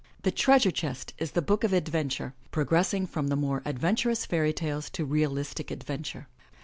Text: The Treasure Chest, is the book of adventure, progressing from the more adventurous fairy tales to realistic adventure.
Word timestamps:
The 0.23 0.31
Treasure 0.31 0.71
Chest, 0.71 1.13
is 1.19 1.33
the 1.33 1.43
book 1.43 1.63
of 1.63 1.73
adventure, 1.73 2.33
progressing 2.49 3.05
from 3.05 3.27
the 3.27 3.35
more 3.35 3.61
adventurous 3.65 4.25
fairy 4.25 4.51
tales 4.51 4.89
to 4.89 5.05
realistic 5.05 5.69
adventure. 5.69 6.27